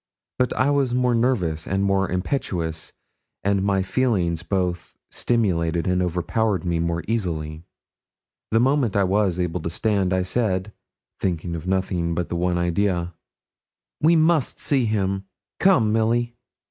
[0.39, 2.91] But I was more nervous and more impetuous,
[3.43, 7.65] and my feelings both stimulated and overpowered me more easily.
[8.49, 10.73] The moment I was able to stand I said
[11.19, 13.13] thinking of nothing but the one idea
[14.01, 15.25] 'We must see him
[15.59, 16.35] come, Milly.'